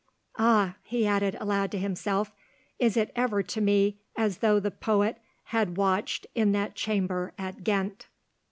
[0.39, 2.31] "Ah!" he added aloud to himself,
[2.79, 7.63] "it is ever to me as though the poet had watched in that chamber at
[7.63, 8.07] Ghent."